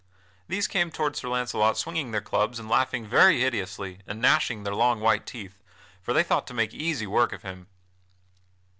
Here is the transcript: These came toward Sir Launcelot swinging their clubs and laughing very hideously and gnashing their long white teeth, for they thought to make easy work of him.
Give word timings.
These 0.47 0.67
came 0.67 0.89
toward 0.89 1.15
Sir 1.15 1.27
Launcelot 1.29 1.77
swinging 1.77 2.09
their 2.09 2.21
clubs 2.21 2.57
and 2.57 2.67
laughing 2.67 3.05
very 3.05 3.41
hideously 3.41 3.99
and 4.07 4.19
gnashing 4.19 4.63
their 4.63 4.73
long 4.73 4.99
white 4.99 5.27
teeth, 5.27 5.61
for 6.01 6.11
they 6.11 6.23
thought 6.23 6.47
to 6.47 6.55
make 6.55 6.73
easy 6.73 7.05
work 7.05 7.31
of 7.31 7.43
him. 7.43 7.67